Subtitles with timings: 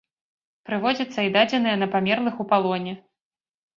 [0.69, 2.93] Прыводзяцца і дадзеныя на памерлых у палоне.